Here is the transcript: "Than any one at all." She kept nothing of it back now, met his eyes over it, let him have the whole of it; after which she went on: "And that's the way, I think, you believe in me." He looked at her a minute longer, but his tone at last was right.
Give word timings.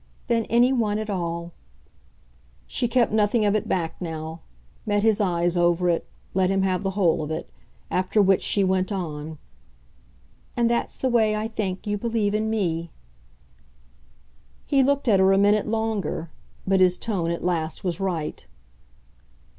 "Than 0.25 0.45
any 0.45 0.73
one 0.73 0.97
at 0.97 1.11
all." 1.11 1.51
She 2.65 2.87
kept 2.87 3.11
nothing 3.11 3.45
of 3.45 3.53
it 3.53 3.69
back 3.69 4.01
now, 4.01 4.39
met 4.83 5.03
his 5.03 5.21
eyes 5.21 5.55
over 5.55 5.89
it, 5.91 6.07
let 6.33 6.49
him 6.49 6.63
have 6.63 6.81
the 6.81 6.89
whole 6.97 7.21
of 7.21 7.29
it; 7.29 7.47
after 7.91 8.19
which 8.19 8.41
she 8.41 8.63
went 8.63 8.91
on: 8.91 9.37
"And 10.57 10.67
that's 10.71 10.97
the 10.97 11.07
way, 11.07 11.35
I 11.35 11.47
think, 11.47 11.85
you 11.85 11.99
believe 11.99 12.33
in 12.33 12.49
me." 12.49 12.89
He 14.65 14.81
looked 14.81 15.07
at 15.07 15.19
her 15.19 15.33
a 15.33 15.37
minute 15.37 15.67
longer, 15.67 16.31
but 16.65 16.79
his 16.79 16.97
tone 16.97 17.29
at 17.29 17.43
last 17.43 17.83
was 17.83 17.99
right. 17.99 18.43